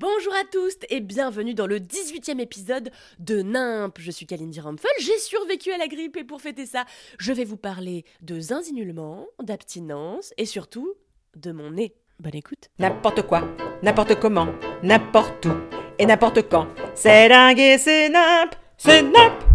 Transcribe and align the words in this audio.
Bonjour 0.00 0.32
à 0.32 0.44
tous 0.44 0.76
et 0.90 1.00
bienvenue 1.00 1.54
dans 1.54 1.66
le 1.66 1.80
18e 1.80 2.38
épisode 2.38 2.92
de 3.18 3.42
Nimp. 3.42 3.98
Je 3.98 4.12
suis 4.12 4.26
Kalindi 4.26 4.60
Ramphel, 4.60 4.92
j'ai 5.00 5.18
survécu 5.18 5.72
à 5.72 5.76
la 5.76 5.88
grippe 5.88 6.16
et 6.16 6.22
pour 6.22 6.40
fêter 6.40 6.66
ça, 6.66 6.84
je 7.18 7.32
vais 7.32 7.42
vous 7.42 7.56
parler 7.56 8.04
de 8.20 8.38
zinzinulement, 8.38 9.26
d'abstinence 9.42 10.32
et 10.36 10.46
surtout 10.46 10.94
de 11.34 11.50
mon 11.50 11.72
nez. 11.72 11.96
Bonne 12.20 12.36
écoute. 12.36 12.68
N'importe 12.78 13.22
quoi, 13.22 13.42
n'importe 13.82 14.20
comment, 14.20 14.46
n'importe 14.84 15.46
où 15.46 15.54
et 15.98 16.06
n'importe 16.06 16.48
quand. 16.48 16.68
C'est 16.94 17.28
dingue 17.28 17.58
et 17.58 17.76
c'est 17.76 18.08
nimp, 18.08 18.54
c'est 18.76 19.02
nimp. 19.02 19.47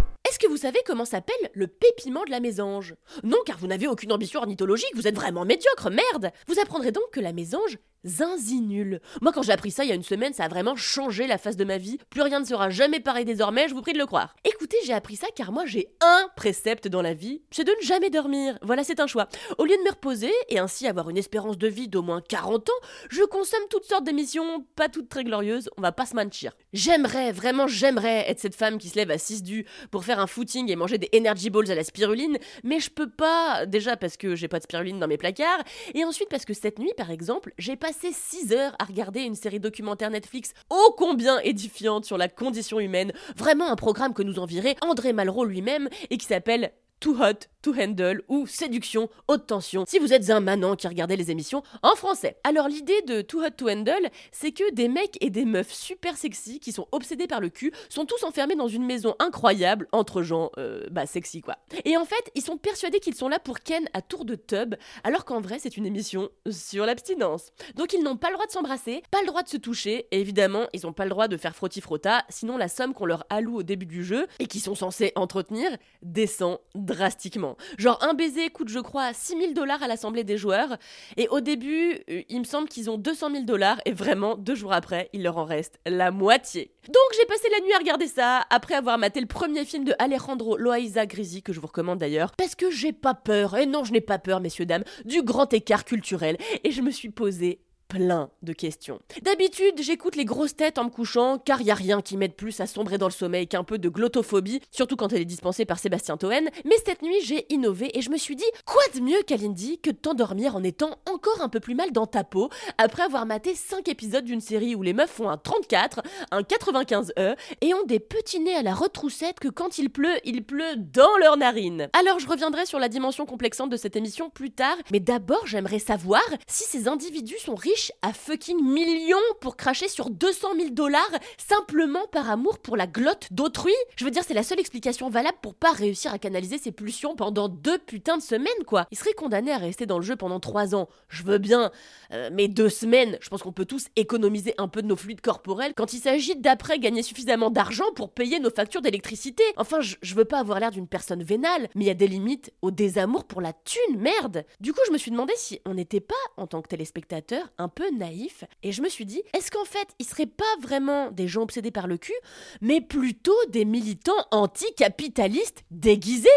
Que 0.43 0.49
vous 0.49 0.57
savez 0.57 0.79
comment 0.85 1.05
s'appelle 1.05 1.52
le 1.53 1.67
pépiment 1.67 2.25
de 2.25 2.31
la 2.31 2.41
mésange 2.41 2.95
Non, 3.23 3.38
car 3.45 3.57
vous 3.57 3.67
n'avez 3.67 3.88
aucune 3.88 4.11
ambition 4.11 4.41
ornithologique, 4.41 4.93
vous 4.93 5.07
êtes 5.07 5.15
vraiment 5.15 5.45
médiocre, 5.45 5.89
merde 5.89 6.34
Vous 6.47 6.59
apprendrez 6.59 6.91
donc 6.91 7.11
que 7.13 7.21
la 7.21 7.31
mésange 7.31 7.77
zinzinule. 8.03 8.99
Moi, 9.21 9.31
quand 9.31 9.43
j'ai 9.43 9.51
appris 9.51 9.71
ça 9.71 9.84
il 9.84 9.89
y 9.89 9.91
a 9.91 9.95
une 9.95 10.03
semaine, 10.03 10.34
ça 10.34 10.45
a 10.45 10.48
vraiment 10.48 10.75
changé 10.75 11.27
la 11.27 11.37
face 11.37 11.55
de 11.55 11.63
ma 11.63 11.77
vie. 11.77 11.98
Plus 12.09 12.21
rien 12.21 12.40
ne 12.40 12.45
sera 12.45 12.70
jamais 12.70 12.99
pareil 12.99 13.26
désormais, 13.26 13.68
je 13.68 13.73
vous 13.73 13.81
prie 13.81 13.93
de 13.93 13.98
le 13.98 14.05
croire. 14.05 14.35
Écoutez, 14.43 14.77
j'ai 14.85 14.93
appris 14.93 15.15
ça 15.15 15.27
car 15.35 15.51
moi 15.51 15.65
j'ai 15.65 15.87
un 16.01 16.27
précepte 16.35 16.87
dans 16.87 17.01
la 17.01 17.13
vie, 17.13 17.41
c'est 17.51 17.63
de 17.63 17.71
ne 17.71 17.85
jamais 17.85 18.09
dormir. 18.09 18.57
Voilà, 18.62 18.84
c'est 18.84 18.99
un 18.99 19.07
choix. 19.07 19.27
Au 19.57 19.65
lieu 19.65 19.75
de 19.77 19.84
me 19.84 19.91
reposer 19.91 20.31
et 20.49 20.59
ainsi 20.59 20.87
avoir 20.87 21.09
une 21.09 21.18
espérance 21.18 21.57
de 21.57 21.68
vie 21.68 21.87
d'au 21.87 22.01
moins 22.01 22.21
40 22.21 22.70
ans, 22.70 22.87
je 23.09 23.23
consomme 23.23 23.63
toutes 23.70 23.85
sortes 23.85 24.03
d'émissions, 24.03 24.65
pas 24.75 24.90
toutes 24.90 25.09
très 25.09 25.23
glorieuses, 25.23 25.70
on 25.77 25.81
va 25.81 25.91
pas 25.91 26.05
se 26.05 26.15
mentir. 26.15 26.53
J'aimerais, 26.73 27.31
vraiment 27.31 27.68
j'aimerais 27.68 28.29
être 28.29 28.40
cette 28.40 28.55
femme 28.55 28.77
qui 28.77 28.90
se 28.90 28.96
lève 28.96 29.12
à 29.12 29.18
6 29.18 29.43
du 29.43 29.65
pour 29.91 30.03
faire 30.03 30.20
un 30.20 30.27
footing 30.34 30.70
et 30.70 30.76
manger 30.76 30.98
des 30.98 31.09
energy 31.15 31.49
balls 31.49 31.71
à 31.71 31.76
la 31.76 31.84
spiruline, 31.84 32.37
mais 32.63 32.79
je 32.79 32.89
peux 32.89 33.09
pas, 33.09 33.65
déjà 33.65 33.95
parce 33.95 34.17
que 34.17 34.35
j'ai 34.35 34.48
pas 34.48 34.57
de 34.57 34.63
spiruline 34.63 34.99
dans 34.99 35.07
mes 35.07 35.17
placards, 35.17 35.63
et 35.93 36.03
ensuite 36.03 36.29
parce 36.29 36.45
que 36.45 36.53
cette 36.53 36.79
nuit 36.79 36.93
par 36.98 37.12
exemple, 37.12 37.53
j'ai 37.57 37.75
pas 37.75 37.84
passé 37.84 38.13
6 38.13 38.53
heures 38.53 38.75
à 38.79 38.85
regarder 38.85 39.21
une 39.21 39.35
série 39.35 39.59
documentaire 39.59 40.09
Netflix 40.09 40.53
ô 40.70 40.95
combien 40.98 41.40
édifiante 41.40 42.05
sur 42.05 42.17
la 42.17 42.29
condition 42.29 42.79
humaine, 42.79 43.12
vraiment 43.35 43.70
un 43.70 43.75
programme 43.75 44.13
que 44.13 44.23
nous 44.23 44.40
envirait 44.40 44.77
André 44.81 45.12
Malraux 45.12 45.43
lui-même 45.43 45.90
et 46.09 46.17
qui 46.17 46.25
s'appelle 46.25 46.71
Too 47.04 47.18
Hot 47.20 47.49
to 47.63 47.73
Handle 47.77 48.21
ou 48.29 48.48
Séduction 48.48 49.09
haute 49.27 49.48
tension 49.48 49.84
si 49.85 49.99
vous 49.99 50.13
êtes 50.13 50.29
un 50.29 50.40
manant 50.40 50.77
qui 50.77 50.87
regardait 50.87 51.18
les 51.18 51.32
émissions 51.32 51.62
en 51.82 51.96
français. 51.96 52.37
Alors 52.46 52.70
l'idée 52.70 53.01
de 53.01 53.21
Too 53.21 53.43
Hot 53.43 53.49
to 53.57 53.70
Handle, 53.70 54.09
c'est 54.32 54.54
que 54.54 54.71
des 54.71 54.87
mecs 54.87 55.18
et 55.20 55.29
des 55.29 55.43
meufs 55.43 55.74
super 55.74 56.15
sexy 56.15 56.62
qui 56.62 56.71
sont 56.71 56.87
obsédés 56.93 57.27
par 57.27 57.41
le 57.41 57.49
cul 57.49 57.74
sont 57.90 58.05
tous 58.05 58.24
enfermés 58.24 58.55
dans 58.55 58.70
une 58.70 58.85
maison 58.85 59.15
incroyable 59.20 59.90
entre 59.91 60.21
gens 60.24 60.51
euh, 60.57 60.87
bah 60.91 61.05
sexy 61.05 61.41
quoi. 61.41 61.57
Et 61.84 61.98
en 61.98 62.05
fait, 62.05 62.31
ils 62.35 62.41
sont 62.41 62.57
persuadés 62.57 63.01
qu'ils 63.01 63.15
sont 63.15 63.27
là 63.27 63.40
pour 63.40 63.59
Ken 63.59 63.90
à 63.93 64.01
tour 64.01 64.24
de 64.24 64.35
tub 64.35 64.75
alors 65.03 65.25
qu'en 65.25 65.41
vrai, 65.41 65.59
c'est 65.59 65.75
une 65.75 65.85
émission 65.85 66.29
sur 66.50 66.85
l'abstinence. 66.85 67.51
Donc 67.75 67.91
ils 67.91 68.01
n'ont 68.01 68.16
pas 68.16 68.29
le 68.29 68.35
droit 68.35 68.46
de 68.46 68.51
s'embrasser, 68.51 69.03
pas 69.12 69.19
le 69.19 69.28
droit 69.28 69.44
de 69.44 69.50
se 69.50 69.57
toucher 69.57 70.07
et 70.12 70.22
évidemment, 70.22 70.68
ils 70.72 70.84
n'ont 70.84 70.94
pas 70.94 71.03
le 71.03 71.09
droit 71.09 71.28
de 71.28 71.35
faire 71.35 71.53
frotti 71.53 71.81
frotta, 71.81 72.24
sinon 72.29 72.56
la 72.56 72.69
somme 72.69 72.94
qu'on 72.94 73.06
leur 73.06 73.25
alloue 73.29 73.57
au 73.57 73.63
début 73.63 73.85
du 73.85 74.06
jeu 74.06 74.25
et 74.40 74.47
qui 74.47 74.62
sont 74.62 74.75
censés 74.75 75.12
entretenir 75.16 75.69
descend 76.01 76.59
drastiquement. 76.94 77.58
Genre 77.78 77.98
un 78.02 78.14
baiser 78.14 78.50
coûte 78.50 78.70
je 78.70 78.80
crois 78.80 79.14
6000 79.14 79.54
dollars 79.54 79.81
à 79.84 79.88
l'assemblée 79.88 80.24
des 80.24 80.38
joueurs 80.38 80.78
et 81.18 81.28
au 81.30 81.42
début 81.42 82.00
euh, 82.09 82.22
il 82.30 82.40
me 82.40 82.44
semble 82.44 82.70
qu'ils 82.70 82.90
ont 82.90 82.98
200 82.98 83.31
000 83.31 83.44
dollars 83.44 83.80
et 83.86 83.92
vraiment 83.92 84.36
deux 84.36 84.56
jours 84.56 84.74
après 84.74 85.09
il 85.14 85.24
leur 85.24 85.38
en 85.38 85.46
reste 85.46 85.80
la 85.86 86.12
moitié. 86.12 86.72
Donc 86.88 86.96
j'ai 87.18 87.26
passé 87.26 87.48
la 87.52 87.66
nuit 87.66 87.74
à 87.74 87.80
regarder 87.80 88.08
ça 88.08 88.46
après 88.50 88.76
avoir 88.76 88.98
maté 88.98 89.20
le 89.20 89.28
premier 89.28 89.66
film 89.66 89.84
de 89.84 89.94
Alejandro 90.00 90.58
Loaiza 90.58 91.06
Grisi 91.06 91.42
que 91.42 91.53
je 91.53 91.59
vous 91.59 91.68
recommande 91.68 92.00
d'ailleurs 92.00 92.32
parce 92.38 92.56
que 92.56 92.70
j'ai 92.70 92.94
pas 92.94 93.14
peur 93.14 93.58
et 93.58 93.66
non 93.66 93.84
je 93.84 93.92
n'ai 93.92 94.02
pas 94.02 94.20
peur 94.20 94.40
messieurs 94.40 94.66
dames 94.66 94.84
du 95.06 95.24
grand 95.24 95.52
écart 95.53 95.86
culturel 95.86 96.38
et 96.64 96.72
je 96.72 96.82
me 96.82 96.92
suis 96.92 97.09
posé 97.09 97.59
plein 97.94 98.31
de 98.42 98.54
questions. 98.54 99.00
D'habitude, 99.22 99.76
j'écoute 99.80 100.16
les 100.16 100.26
grosses 100.26 100.56
têtes 100.56 100.80
en 100.80 100.86
me 100.86 100.90
couchant, 100.90 101.38
car 101.38 101.62
y 101.62 101.70
a 101.70 101.76
rien 101.76 102.02
qui 102.02 102.18
m'aide 102.18 102.34
plus 102.34 102.59
à 102.59 102.66
sombrer 102.66 102.98
dans 102.98 103.06
le 103.06 103.12
sommeil 103.12 103.48
qu'un 103.48 103.64
peu 103.64 103.78
de 103.78 103.88
glottophobie, 103.88 104.62
surtout 104.72 104.96
quand 104.96 105.14
elle 105.14 105.22
est 105.22 105.26
dispensée 105.26 105.64
par 105.66 105.78
Sébastien 105.78 106.18
Toen. 106.18 106.50
Mais 106.66 106.76
cette 106.84 107.03
nuit, 107.03 107.22
j'ai 107.24 107.46
innové 107.53 107.96
et 107.96 108.02
je 108.02 108.09
me 108.09 108.18
suis 108.18 108.36
dit, 108.36 108.50
quoi 108.66 108.82
de 108.96 109.00
mieux 109.00 109.22
Kalindi 109.28 109.78
que 109.78 109.92
de 109.92 109.96
t'endormir 109.96 110.56
en 110.56 110.64
étant 110.64 110.98
encore 111.08 111.42
un 111.42 111.50
peu 111.50 111.59
plus 111.59 111.76
mal 111.76 111.92
dans 111.92 112.08
ta 112.08 112.24
peau, 112.24 112.50
après 112.80 113.03
avoir 113.03 113.28
maté 113.28 113.53
5 113.53 113.88
épisodes 113.88 114.26
d'une 114.26 114.42
série 114.42 114.74
où 114.74 114.82
les 114.82 114.94
meufs 114.94 115.12
font 115.12 115.30
un 115.30 115.38
34, 115.38 116.02
un 116.32 116.42
95E, 116.42 117.36
et 117.62 117.74
ont 117.76 117.86
des 117.86 118.00
petits 118.00 118.40
nez 118.40 118.56
à 118.56 118.64
la 118.64 118.74
retroussette 118.74 119.40
que 119.40 119.50
quand 119.50 119.78
il 119.78 119.92
pleut, 119.92 120.18
il 120.24 120.44
pleut 120.44 120.78
dans 120.78 121.16
leurs 121.18 121.38
narines. 121.38 121.90
Alors 121.94 122.18
je 122.18 122.28
reviendrai 122.28 122.66
sur 122.66 122.80
la 122.80 122.90
dimension 122.90 123.28
complexante 123.28 123.70
de 123.70 123.78
cette 123.78 123.96
émission 123.96 124.32
plus 124.32 124.50
tard, 124.50 124.78
mais 124.92 125.00
d'abord 125.00 125.46
j'aimerais 125.46 125.78
savoir 125.78 126.24
si 126.48 126.64
ces 126.64 126.88
individus 126.88 127.38
sont 127.38 127.53
riches 127.53 127.83
à 128.02 128.14
fucking 128.14 128.64
millions 128.64 129.18
pour 129.42 129.58
cracher 129.58 129.88
sur 129.88 130.10
200 130.10 130.48
000 130.58 130.70
dollars 130.70 131.12
simplement 131.38 132.08
par 132.12 132.30
amour 132.30 132.60
pour 132.60 132.78
la 132.78 132.88
glotte 132.88 133.28
d'autrui 133.32 133.74
Je 133.96 134.06
veux 134.06 134.12
dire, 134.12 134.24
c'est 134.26 134.34
la 134.34 134.44
seule 134.44 134.60
explication 134.60 135.10
valable 135.10 135.38
pour 135.42 135.56
pas 135.56 135.72
réussir 135.72 136.14
à 136.14 136.20
canaliser 136.20 136.58
ses 136.58 136.72
pulsions 136.72 137.16
pendant 137.16 137.50
deux 137.50 137.78
putains 137.78 138.18
de 138.18 138.22
semaines, 138.22 138.64
quoi. 138.66 138.88
Il 138.92 138.98
serait 138.98 139.14
condamné 139.14 139.52
à 139.52 139.58
rester 139.58 139.86
dans 139.86 139.98
le 139.98 140.04
jeu 140.04 140.16
pendant 140.16 140.40
trois 140.40 140.76
ans. 140.76 140.88
Je 141.10 141.24
veux 141.24 141.38
bien, 141.38 141.72
euh, 142.12 142.30
mais 142.32 142.48
deux 142.48 142.70
semaines, 142.70 143.18
je 143.22 143.30
pense 143.30 143.42
qu'on 143.44 143.52
peut 143.52 143.66
tous 143.66 143.88
économiser 143.96 144.54
un 144.58 144.68
peu 144.68 144.82
de 144.82 144.88
nos 144.88 144.96
fluides 144.96 145.22
corporels 145.22 145.74
quand 145.76 145.94
il 145.94 146.00
s'agit 146.00 146.36
d'après 146.36 146.80
gagner 146.80 147.04
suffisamment 147.04 147.50
d'argent 147.50 147.92
pour 147.96 148.12
payer 148.12 148.40
nos 148.40 148.50
factures 148.50 148.82
d'électricité. 148.82 149.44
Enfin, 149.58 149.80
je, 149.82 150.16
veux 150.16 150.26
pas 150.26 150.40
avoir 150.40 150.60
l'air 150.60 150.72
d'une 150.72 150.88
personne 150.88 151.24
vénale, 151.24 151.70
mais 151.76 151.86
il 151.86 151.88
y 151.88 151.92
a 151.92 151.96
des 151.96 152.08
limites 152.08 152.54
au 152.62 152.72
désamour 152.72 153.26
pour 153.26 153.42
la 153.42 153.54
thune, 153.54 153.98
merde 153.98 154.46
Du 154.60 154.74
coup, 154.74 154.80
je 154.88 154.92
me 154.92 154.98
suis 154.98 155.12
demandé 155.12 155.34
si 155.36 155.60
on 155.66 155.74
n'était 155.74 156.00
pas, 156.00 156.14
en 156.38 156.48
tant 156.48 156.62
que 156.62 156.68
téléspectateur, 156.68 157.50
peu 157.69 157.90
naïf 157.91 158.44
et 158.63 158.72
je 158.72 158.81
me 158.81 158.90
suis 158.90 159.06
dit 159.06 159.22
est-ce 159.34 159.51
qu'en 159.51 159.66
fait 159.66 159.88
ils 160.00 160.06
seraient 160.06 160.25
pas 160.25 160.44
vraiment 160.62 161.12
des 161.12 161.28
gens 161.28 161.41
obsédés 161.41 161.72
par 161.72 161.88
le 161.88 161.97
cul 161.97 162.13
mais 162.62 162.81
plutôt 162.81 163.35
des 163.50 163.66
militants 163.66 164.12
anticapitalistes 164.31 165.63
déguisés? 165.72 166.29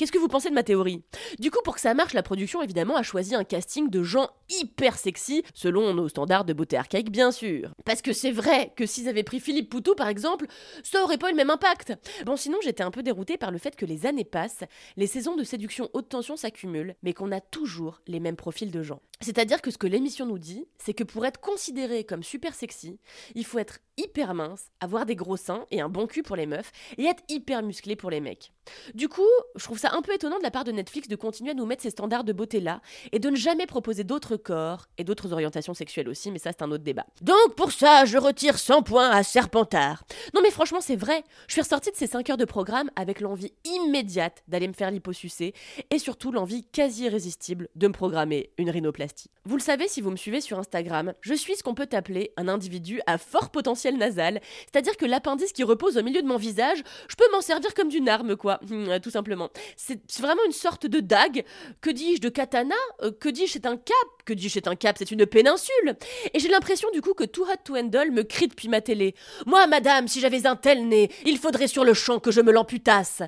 Qu'est-ce 0.00 0.12
que 0.12 0.18
vous 0.18 0.28
pensez 0.28 0.48
de 0.48 0.54
ma 0.54 0.62
théorie? 0.62 1.02
Du 1.40 1.50
coup, 1.50 1.58
pour 1.62 1.74
que 1.74 1.80
ça 1.82 1.92
marche, 1.92 2.14
la 2.14 2.22
production 2.22 2.62
évidemment 2.62 2.96
a 2.96 3.02
choisi 3.02 3.34
un 3.34 3.44
casting 3.44 3.90
de 3.90 4.02
gens 4.02 4.30
hyper 4.48 4.96
sexy, 4.96 5.42
selon 5.52 5.92
nos 5.92 6.08
standards 6.08 6.46
de 6.46 6.54
beauté 6.54 6.78
archaïque 6.78 7.12
bien 7.12 7.30
sûr. 7.30 7.74
Parce 7.84 8.00
que 8.00 8.14
c'est 8.14 8.30
vrai 8.30 8.72
que 8.76 8.86
s'ils 8.86 9.10
avaient 9.10 9.24
pris 9.24 9.40
Philippe 9.40 9.68
Poutou 9.68 9.94
par 9.94 10.08
exemple, 10.08 10.46
ça 10.84 11.02
aurait 11.02 11.18
pas 11.18 11.28
eu 11.28 11.32
le 11.32 11.36
même 11.36 11.50
impact. 11.50 11.92
Bon, 12.24 12.36
sinon 12.36 12.56
j'étais 12.62 12.82
un 12.82 12.90
peu 12.90 13.02
déroutée 13.02 13.36
par 13.36 13.50
le 13.50 13.58
fait 13.58 13.76
que 13.76 13.84
les 13.84 14.06
années 14.06 14.24
passent, 14.24 14.64
les 14.96 15.06
saisons 15.06 15.36
de 15.36 15.44
séduction 15.44 15.90
haute 15.92 16.08
tension 16.08 16.34
s'accumulent, 16.34 16.94
mais 17.02 17.12
qu'on 17.12 17.30
a 17.30 17.42
toujours 17.42 18.00
les 18.06 18.20
mêmes 18.20 18.36
profils 18.36 18.70
de 18.70 18.82
gens. 18.82 19.02
C'est-à-dire 19.20 19.60
que 19.60 19.70
ce 19.70 19.76
que 19.76 19.86
l'émission 19.86 20.24
nous 20.24 20.38
dit, 20.38 20.66
c'est 20.78 20.94
que 20.94 21.04
pour 21.04 21.26
être 21.26 21.40
considéré 21.40 22.04
comme 22.04 22.22
super 22.22 22.54
sexy, 22.54 22.98
il 23.34 23.44
faut 23.44 23.58
être 23.58 23.80
hyper 23.98 24.32
mince, 24.32 24.70
avoir 24.80 25.04
des 25.04 25.14
gros 25.14 25.36
seins 25.36 25.66
et 25.70 25.82
un 25.82 25.90
bon 25.90 26.06
cul 26.06 26.22
pour 26.22 26.36
les 26.36 26.46
meufs, 26.46 26.72
et 26.96 27.04
être 27.04 27.22
hyper 27.28 27.62
musclé 27.62 27.96
pour 27.96 28.08
les 28.08 28.20
mecs. 28.20 28.50
Du 28.94 29.08
coup, 29.08 29.22
je 29.56 29.64
trouve 29.64 29.78
ça 29.78 29.90
un 29.92 30.02
peu 30.02 30.14
étonnant 30.14 30.38
de 30.38 30.42
la 30.42 30.50
part 30.50 30.64
de 30.64 30.72
Netflix 30.72 31.08
de 31.08 31.16
continuer 31.16 31.50
à 31.50 31.54
nous 31.54 31.66
mettre 31.66 31.82
ces 31.82 31.90
standards 31.90 32.24
de 32.24 32.32
beauté 32.32 32.60
là, 32.60 32.80
et 33.12 33.18
de 33.18 33.30
ne 33.30 33.36
jamais 33.36 33.66
proposer 33.66 34.04
d'autres 34.04 34.36
corps, 34.36 34.86
et 34.98 35.04
d'autres 35.04 35.32
orientations 35.32 35.74
sexuelles 35.74 36.08
aussi, 36.08 36.30
mais 36.30 36.38
ça 36.38 36.50
c'est 36.52 36.62
un 36.62 36.70
autre 36.70 36.84
débat. 36.84 37.06
Donc 37.22 37.54
pour 37.56 37.72
ça, 37.72 38.04
je 38.04 38.18
retire 38.18 38.58
100 38.58 38.82
points 38.82 39.10
à 39.10 39.22
Serpentard. 39.22 40.04
Non 40.34 40.40
mais 40.42 40.50
franchement, 40.50 40.80
c'est 40.80 40.96
vrai, 40.96 41.24
je 41.46 41.54
suis 41.54 41.62
ressortie 41.62 41.90
de 41.90 41.96
ces 41.96 42.06
5 42.06 42.30
heures 42.30 42.36
de 42.36 42.44
programme 42.44 42.90
avec 42.96 43.20
l'envie 43.20 43.52
immédiate 43.64 44.42
d'aller 44.48 44.68
me 44.68 44.72
faire 44.72 44.90
liposucer, 44.90 45.54
et 45.90 45.98
surtout 45.98 46.32
l'envie 46.32 46.64
quasi 46.64 47.04
irrésistible 47.04 47.68
de 47.74 47.88
me 47.88 47.92
programmer 47.92 48.50
une 48.58 48.70
rhinoplastie. 48.70 49.30
Vous 49.44 49.56
le 49.56 49.62
savez 49.62 49.88
si 49.88 50.00
vous 50.00 50.10
me 50.10 50.16
suivez 50.16 50.40
sur 50.40 50.58
Instagram, 50.58 51.14
je 51.20 51.34
suis 51.34 51.56
ce 51.56 51.62
qu'on 51.62 51.74
peut 51.74 51.88
appeler 51.92 52.32
un 52.36 52.48
individu 52.48 53.00
à 53.06 53.18
fort 53.18 53.50
potentiel 53.50 53.96
nasal, 53.96 54.40
c'est-à-dire 54.70 54.96
que 54.96 55.06
l'appendice 55.06 55.52
qui 55.52 55.64
repose 55.64 55.96
au 55.96 56.02
milieu 56.02 56.22
de 56.22 56.26
mon 56.26 56.36
visage, 56.36 56.82
je 57.08 57.16
peux 57.16 57.30
m'en 57.32 57.40
servir 57.40 57.74
comme 57.74 57.88
d'une 57.88 58.08
arme, 58.08 58.36
quoi, 58.36 58.59
tout 59.02 59.10
simplement. 59.10 59.50
C'est 59.76 60.00
vraiment 60.20 60.44
une 60.46 60.52
sorte 60.52 60.86
de 60.86 61.00
dague. 61.00 61.44
Que 61.80 61.90
dis-je 61.90 62.20
de 62.20 62.28
katana? 62.28 62.74
Euh, 63.02 63.12
Que 63.12 63.28
dis-je 63.28 63.52
c'est 63.52 63.66
un 63.66 63.76
cap 63.76 63.96
Que 64.24 64.32
dis-je 64.32 64.54
c'est 64.54 64.68
un 64.68 64.76
cap 64.76 64.96
C'est 64.98 65.10
une 65.10 65.26
péninsule 65.26 65.96
Et 66.34 66.38
j'ai 66.38 66.48
l'impression 66.48 66.88
du 66.92 67.00
coup 67.00 67.14
que 67.14 67.24
Too 67.24 67.44
Hot 67.44 67.76
Handle 67.76 68.10
me 68.10 68.22
crie 68.22 68.48
depuis 68.48 68.68
ma 68.68 68.80
télé. 68.80 69.14
Moi, 69.46 69.66
madame, 69.66 70.08
si 70.08 70.20
j'avais 70.20 70.46
un 70.46 70.56
tel 70.56 70.88
nez, 70.88 71.10
il 71.26 71.38
faudrait 71.38 71.68
sur 71.68 71.84
le 71.84 71.94
champ 71.94 72.18
que 72.18 72.30
je 72.30 72.40
me 72.40 72.52
l'amputasse. 72.52 73.22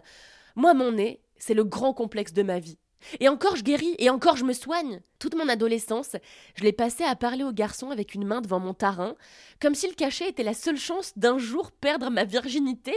Moi, 0.56 0.74
mon 0.74 0.92
nez, 0.92 1.20
c'est 1.38 1.54
le 1.54 1.64
grand 1.64 1.92
complexe 1.94 2.32
de 2.32 2.42
ma 2.42 2.58
vie. 2.58 2.78
Et 3.20 3.28
encore 3.28 3.56
je 3.56 3.62
guéris, 3.62 3.94
et 3.98 4.10
encore 4.10 4.36
je 4.36 4.44
me 4.44 4.52
soigne. 4.52 5.00
Toute 5.18 5.36
mon 5.36 5.48
adolescence, 5.48 6.16
je 6.54 6.64
l'ai 6.64 6.72
passée 6.72 7.04
à 7.04 7.14
parler 7.14 7.44
aux 7.44 7.52
garçons 7.52 7.90
avec 7.90 8.14
une 8.14 8.26
main 8.26 8.40
devant 8.40 8.58
mon 8.58 8.74
tarin, 8.74 9.14
comme 9.60 9.74
si 9.74 9.86
le 9.86 9.94
cachet 9.94 10.28
était 10.28 10.42
la 10.42 10.54
seule 10.54 10.78
chance 10.78 11.12
d'un 11.16 11.38
jour 11.38 11.70
perdre 11.70 12.10
ma 12.10 12.24
virginité. 12.24 12.94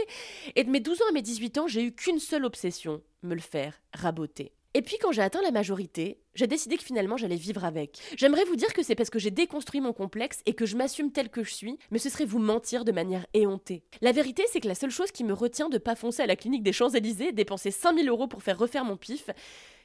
Et 0.56 0.64
de 0.64 0.70
mes 0.70 0.80
12 0.80 1.02
ans 1.02 1.08
à 1.10 1.12
mes 1.12 1.22
18 1.22 1.58
ans, 1.58 1.68
j'ai 1.68 1.84
eu 1.84 1.92
qu'une 1.92 2.18
seule 2.18 2.44
obsession, 2.44 3.02
me 3.22 3.34
le 3.34 3.40
faire 3.40 3.80
raboter. 3.92 4.52
Et 4.76 4.82
puis 4.82 4.98
quand 5.00 5.10
j'ai 5.10 5.22
atteint 5.22 5.40
la 5.40 5.52
majorité, 5.52 6.18
j'ai 6.34 6.46
décidé 6.46 6.76
que 6.76 6.84
finalement 6.84 7.16
j'allais 7.16 7.36
vivre 7.36 7.64
avec. 7.64 7.98
J'aimerais 8.14 8.44
vous 8.44 8.56
dire 8.56 8.74
que 8.74 8.82
c'est 8.82 8.94
parce 8.94 9.08
que 9.08 9.18
j'ai 9.18 9.30
déconstruit 9.30 9.80
mon 9.80 9.94
complexe 9.94 10.42
et 10.44 10.52
que 10.52 10.66
je 10.66 10.76
m'assume 10.76 11.12
tel 11.12 11.30
que 11.30 11.42
je 11.42 11.54
suis, 11.54 11.78
mais 11.90 11.98
ce 11.98 12.10
serait 12.10 12.26
vous 12.26 12.40
mentir 12.40 12.84
de 12.84 12.92
manière 12.92 13.24
éhontée. 13.32 13.84
La 14.02 14.12
vérité, 14.12 14.44
c'est 14.52 14.60
que 14.60 14.68
la 14.68 14.74
seule 14.74 14.90
chose 14.90 15.12
qui 15.12 15.24
me 15.24 15.32
retient 15.32 15.70
de 15.70 15.78
pas 15.78 15.94
foncer 15.94 16.22
à 16.22 16.26
la 16.26 16.36
clinique 16.36 16.62
des 16.62 16.74
Champs-Élysées, 16.74 17.32
dépenser 17.32 17.70
5000 17.70 18.06
euros 18.10 18.26
pour 18.26 18.42
faire 18.42 18.58
refaire 18.58 18.84
mon 18.84 18.98
pif, 18.98 19.30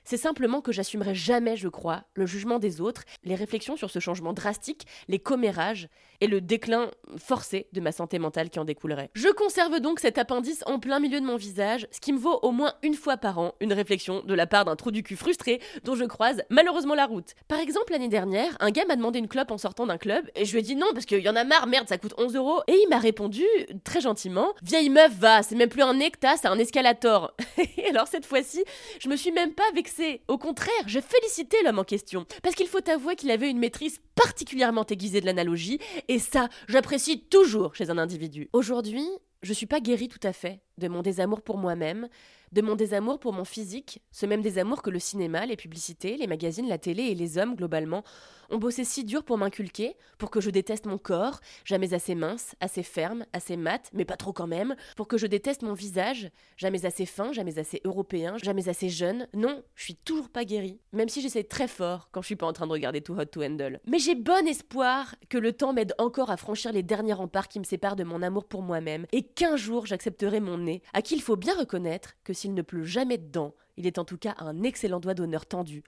c'est 0.04 0.18
simplement 0.18 0.62
que 0.62 0.72
j'assumerai 0.72 1.16
jamais, 1.16 1.58
je 1.58 1.68
crois, 1.68 2.04
le 2.14 2.26
jugement 2.26 2.60
des 2.60 2.82
autres, 2.82 3.04
les 3.24 3.36
réflexions 3.36 3.78
sur 3.78 3.90
ce 3.90 4.00
changement 4.00 4.34
drastique, 4.34 4.88
les 5.08 5.20
commérages 5.20 5.90
et 6.22 6.28
le 6.28 6.40
déclin 6.40 6.92
forcé 7.18 7.68
de 7.74 7.82
ma 7.82 7.92
santé 7.92 8.20
mentale 8.20 8.50
qui 8.50 8.60
en 8.60 8.66
découlerait. 8.66 9.10
Je 9.14 9.28
conserve 9.30 9.80
donc 9.80 10.00
cet 10.00 10.18
appendice 10.18 10.64
en 10.68 10.80
plein 10.80 11.00
milieu 11.00 11.20
de 11.20 11.26
mon 11.26 11.36
visage, 11.36 11.88
ce 11.92 12.00
qui 12.00 12.14
me 12.14 12.20
vaut 12.20 12.40
au 12.44 12.52
moins 12.52 12.74
une 12.84 12.94
fois 12.94 13.18
par 13.18 13.40
an 13.40 13.56
une 13.60 13.74
réflexion 13.74 14.22
de 14.22 14.34
la 14.34 14.48
part 14.48 14.66
d'un 14.66 14.76
trou 14.76 14.92
du 14.92 15.04
cul 15.04 15.16
frustré 15.16 15.60
dont 15.84 15.96
je 15.96 16.06
croise 16.06 16.44
malheureusement 16.50 16.96
la 16.96 17.06
route. 17.06 17.34
Par 17.48 17.60
exemple, 17.60 17.92
l'année 17.92 18.08
dernière, 18.08 18.56
un 18.60 18.72
gars 18.72 18.86
m'a 18.86 18.96
demandé 18.96 19.20
une 19.20 19.28
clope 19.28 19.52
en 19.52 19.58
sortant 19.58 19.88
d'un 19.88 19.98
club 19.98 20.30
et 20.36 20.46
je 20.46 20.52
lui 20.54 20.60
ai 20.60 20.64
dit 20.64 20.76
non 20.76 20.88
parce 20.94 21.06
qu'il 21.06 21.20
y 21.20 21.30
en 21.30 21.36
a 21.36 21.44
marre, 21.44 21.68
merde, 21.68 21.88
ça 21.90 21.98
coûte 21.98 22.14
11 22.18 22.36
euros. 22.36 22.62
Et 22.68 22.74
il 22.74 22.88
m'a 22.90 23.00
répondu 23.00 23.44
très 23.84 24.02
gentiment 24.02 24.54
Vieille 24.62 24.90
meuf, 24.90 25.14
va, 25.14 25.44
c'est 25.44 25.56
même 25.56 25.70
plus 25.70 25.82
un 25.82 26.00
que 26.10 26.18
c'est 26.38 26.48
un 26.48 26.58
escalator. 26.58 27.34
et 27.78 27.90
alors 27.90 28.08
cette 28.08 28.26
fois-ci, 28.26 28.64
je 29.00 29.10
me 29.10 29.16
suis 29.16 29.32
même 29.32 29.54
pas 29.54 29.70
vexée. 29.74 30.22
Au 30.28 30.38
contraire, 30.38 30.72
j'ai 30.88 31.02
félicité 31.02 31.58
l'homme 31.64 31.80
en 31.80 31.84
question 31.84 32.26
parce 32.44 32.56
qu'il 32.56 32.68
faut 32.68 32.90
avouer 32.90 33.16
qu'il 33.16 33.32
avait 33.32 33.50
une 33.50 33.60
maîtrise 33.60 34.00
particulièrement 34.16 34.86
aiguisée 34.86 35.22
de 35.22 35.26
l'analogie 35.26 35.80
et 36.12 36.20
ça, 36.20 36.50
j'apprécie 36.68 37.22
toujours 37.22 37.74
chez 37.74 37.90
un 37.90 37.98
individu. 37.98 38.50
Aujourd'hui, 38.52 39.08
je 39.44 39.54
suis 39.54 39.66
pas 39.66 39.80
guérie 39.80 40.10
tout 40.10 40.20
à 40.24 40.34
fait 40.34 40.60
de 40.78 40.90
mon 40.90 41.02
désamour 41.02 41.42
pour 41.42 41.58
moi-même, 41.58 42.10
de 42.52 42.62
mon 42.62 42.76
désamour 42.76 43.20
pour 43.20 43.34
mon 43.34 43.46
physique, 43.46 44.02
ce 44.12 44.26
même 44.26 44.42
désamour 44.42 44.82
que 44.82 44.90
le 44.90 45.00
cinéma, 45.00 45.46
les 45.46 45.56
publicités, 45.56 46.18
les 46.18 46.28
magazines, 46.28 46.68
la 46.68 46.78
télé 46.78 47.04
et 47.04 47.16
les 47.16 47.38
hommes 47.38 47.56
globalement 47.56 48.04
ont 48.52 48.58
bossé 48.58 48.84
si 48.84 49.04
dur 49.04 49.24
pour 49.24 49.38
m'inculquer, 49.38 49.96
pour 50.18 50.30
que 50.30 50.42
je 50.42 50.50
déteste 50.50 50.86
mon 50.86 50.98
corps, 50.98 51.40
jamais 51.64 51.94
assez 51.94 52.16
mince, 52.16 52.56
assez 52.60 52.84
ferme, 52.84 53.26
assez 53.34 53.56
mat, 53.58 53.90
mais 53.94 54.06
pas 54.06 54.18
trop 54.18 54.34
quand 54.34 54.48
même, 54.48 54.76
pour 54.98 55.08
que 55.08 55.18
je 55.18 55.26
déteste 55.26 55.62
mon 55.62 55.74
visage, 55.74 56.30
jamais 56.58 56.86
assez 56.86 57.06
fin, 57.06 57.32
jamais 57.32 57.60
assez 57.60 57.82
européen, 57.86 58.36
jamais 58.42 58.68
assez 58.68 58.90
jeune. 58.90 59.28
Non, 59.34 59.64
je 59.76 59.86
suis 59.86 59.96
toujours 59.96 60.30
pas 60.30 60.44
guérie, 60.44 60.80
même 60.92 61.10
si 61.10 61.22
j'essaie 61.22 61.46
très 61.46 61.68
fort 61.68 62.10
quand 62.12 62.22
je 62.22 62.28
suis 62.28 62.36
pas 62.36 62.46
en 62.46 62.54
train 62.54 62.68
de 62.68 62.74
regarder 62.74 63.02
Too 63.02 63.18
Hot 63.18 63.26
to 63.26 63.42
Handle. 63.42 63.80
Mais 63.88 64.00
j'ai 64.00 64.16
bon 64.16 64.46
espoir 64.46 65.16
que 65.30 65.38
le 65.38 65.54
temps 65.54 65.72
m'aide 65.74 65.94
encore 65.98 66.30
à 66.30 66.38
franchir 66.38 66.74
les 66.74 66.84
derniers 66.84 67.14
remparts 67.14 67.48
qui 67.48 67.60
me 67.60 67.64
séparent 67.64 67.96
de 67.96 68.04
mon 68.04 68.22
amour 68.22 68.46
pour 68.46 68.62
moi-même, 68.62 69.06
et 69.14 69.24
qu'un 69.24 69.56
jour 69.56 69.86
j'accepterai 69.86 70.42
mon 70.42 70.58
nez, 70.58 70.82
à 70.94 71.02
qui 71.02 71.16
il 71.16 71.22
faut 71.22 71.38
bien 71.38 71.58
reconnaître 71.58 72.16
que 72.26 72.34
s'il 72.42 72.56
ne 72.56 72.64
pleut 72.64 72.84
jamais 72.84 73.20
dedans, 73.20 73.54
il 73.78 73.86
est 73.86 74.00
en 74.00 74.04
tout 74.04 74.18
cas 74.18 74.34
un 74.40 74.64
excellent 74.64 75.00
doigt 75.00 75.14
d'honneur 75.14 75.46
tendu. 75.46 75.84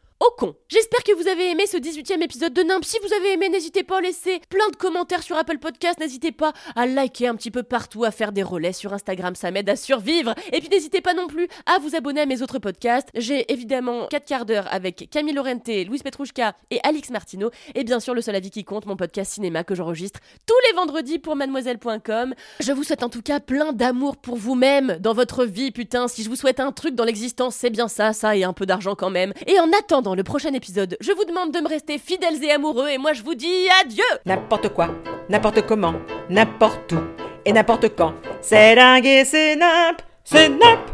J'espère 0.68 1.04
que 1.04 1.16
vous 1.16 1.28
avez 1.28 1.52
aimé 1.52 1.66
ce 1.68 1.78
18e 1.78 2.22
épisode 2.22 2.54
de 2.54 2.64
Nimp. 2.64 2.84
Si 2.84 2.98
vous 3.02 3.14
avez 3.14 3.34
aimé, 3.34 3.50
n'hésitez 3.50 3.84
pas 3.84 4.00
à 4.00 4.02
laisser 4.02 4.42
plein 4.50 4.68
de 4.72 4.76
commentaires 4.76 5.24
sur 5.24 5.38
Apple 5.38 5.58
Podcast. 5.58 6.00
N'hésitez 6.00 6.32
pas 6.32 6.54
à 6.76 6.86
liker 6.86 7.28
un 7.28 7.36
petit 7.36 7.52
peu 7.52 7.64
partout, 7.64 8.04
à 8.04 8.12
faire 8.12 8.32
des 8.32 8.44
relais 8.44 8.74
sur 8.74 8.94
Instagram, 8.94 9.36
ça 9.36 9.52
m'aide 9.52 9.70
à 9.70 9.76
survivre. 9.76 10.34
Et 10.52 10.60
puis 10.60 10.70
n'hésitez 10.70 11.02
pas 11.02 11.14
non 11.14 11.28
plus 11.28 11.48
à 11.66 11.80
vous 11.80 11.96
abonner 11.96 12.22
à 12.22 12.26
mes 12.26 12.42
autres 12.42 12.60
podcasts. 12.60 13.10
J'ai 13.16 13.52
évidemment 13.52 14.08
4 14.08 14.26
quarts 14.26 14.46
d'heure 14.46 14.68
avec 14.72 15.10
Camille 15.10 15.34
Lorente, 15.34 15.68
Louis 15.88 16.00
Petrouchka 16.00 16.56
et 16.72 16.80
Alix 16.84 17.10
Martino. 17.12 17.52
Et 17.76 17.84
bien 17.84 18.00
sûr, 18.00 18.14
le 18.14 18.22
seul 18.22 18.36
avis 18.36 18.50
qui 18.50 18.64
compte, 18.64 18.86
mon 18.86 18.98
podcast 18.98 19.34
cinéma 19.34 19.64
que 19.64 19.76
j'enregistre 19.76 20.20
tous 20.46 20.56
les 20.68 20.76
vendredis 20.76 21.20
pour 21.20 21.36
mademoiselle.com. 21.36 22.34
Je 22.60 22.72
vous 22.72 22.84
souhaite 22.84 23.04
en 23.04 23.10
tout 23.10 23.22
cas 23.22 23.40
plein 23.40 23.74
d'amour 23.74 24.18
pour 24.18 24.36
vous-même 24.36 24.98
dans 25.00 25.14
votre 25.14 25.46
vie, 25.46 25.72
putain. 25.72 26.08
Si 26.08 26.24
je 26.24 26.30
vous 26.30 26.36
souhaite 26.36 26.60
un 26.60 26.72
truc 26.72 26.96
dans 26.96 27.06
l'existence, 27.06 27.56
c'est 27.56 27.70
bien 27.70 27.88
ça, 27.88 28.14
ça 28.14 28.36
et 28.36 28.44
un 28.44 28.54
peu 28.54 28.66
d'argent 28.66 28.96
quand 28.96 29.10
même. 29.10 29.34
Et 29.48 29.60
en 29.60 29.72
attendant 29.72 30.16
le 30.16 30.24
prochain 30.34 30.54
épisode, 30.56 30.98
je 31.00 31.12
vous 31.12 31.26
demande 31.26 31.52
de 31.52 31.60
me 31.60 31.70
rester 31.70 32.00
fidèles 32.00 32.44
et 32.44 32.50
amoureux 32.50 32.90
et 32.90 32.98
moi 32.98 33.14
je 33.14 33.22
vous 33.22 33.36
dis 33.36 33.68
adieu. 33.84 34.04
N'importe 34.26 34.70
quoi, 34.70 34.90
n'importe 35.30 35.62
comment, 35.68 35.94
n'importe 36.28 36.94
où 36.94 37.02
et 37.46 37.54
n'importe 37.54 37.96
quand. 37.96 38.16
C'est 38.42 38.74
dingue 38.74 39.06
et 39.06 39.26
c'est 39.26 39.56
nimp, 39.56 40.02
c'est 40.24 40.50
nimp 40.50 40.93